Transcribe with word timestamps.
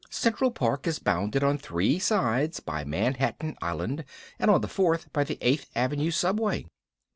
Central 0.09 0.49
Park 0.49 0.87
is 0.87 0.97
bounded 0.97 1.43
on 1.43 1.59
three 1.59 1.99
sides 1.99 2.59
by 2.59 2.83
Manhattan 2.83 3.55
Island 3.61 4.03
and 4.39 4.49
on 4.49 4.61
the 4.61 4.67
fourth 4.67 5.13
by 5.13 5.23
the 5.23 5.37
Eighth 5.41 5.69
Avenue 5.75 6.09
Subway. 6.09 6.65